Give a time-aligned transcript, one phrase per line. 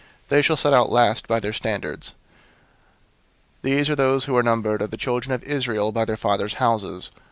[0.29, 2.15] They shall set out last by their standards."
[3.61, 6.55] 002:032 These are those who were numbered of the children of Israel by their fathers'
[6.55, 7.11] houses.